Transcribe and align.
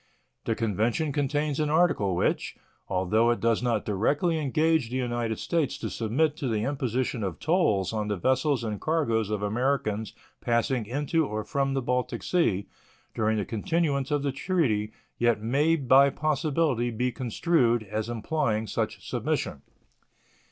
The 0.45 0.55
convention 0.55 1.11
contains 1.11 1.59
an 1.59 1.69
article 1.69 2.15
which, 2.15 2.55
although 2.87 3.29
it 3.29 3.39
does 3.39 3.61
not 3.61 3.85
directly 3.85 4.39
engage 4.39 4.89
the 4.89 4.95
United 4.95 5.37
States 5.37 5.77
to 5.77 5.91
submit 5.91 6.35
to 6.37 6.47
the 6.47 6.63
imposition 6.63 7.23
of 7.23 7.37
tolls 7.39 7.93
on 7.93 8.07
the 8.07 8.15
vessels 8.17 8.63
and 8.63 8.81
cargoes 8.81 9.29
of 9.29 9.43
Americans 9.43 10.13
passing 10.41 10.87
into 10.87 11.27
or 11.27 11.43
from 11.43 11.75
the 11.75 11.83
Baltic 11.83 12.23
Sea 12.23 12.65
during 13.13 13.37
the 13.37 13.45
continuance 13.45 14.09
of 14.09 14.23
the 14.23 14.31
treaty, 14.31 14.91
yet 15.19 15.39
may 15.39 15.75
by 15.75 16.09
possibility 16.09 16.89
be 16.89 17.11
construed 17.11 17.83
as 17.83 18.09
implying 18.09 18.65
such 18.65 19.07
submission. 19.07 19.61